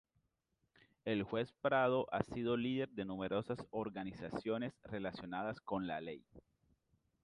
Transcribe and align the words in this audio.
El 1.05 1.21
juez 1.21 1.53
Prado 1.61 2.07
ha 2.11 2.23
sido 2.23 2.57
líder 2.57 2.89
de 2.89 3.05
numerosas 3.05 3.59
organizaciones 3.69 4.73
relacionadas 4.85 5.61
con 5.61 5.85
la 5.85 6.01
ley. 6.01 6.25